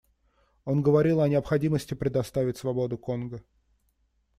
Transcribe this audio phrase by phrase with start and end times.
[0.65, 3.43] Он говорил о необходимости предоставить свободу Конго.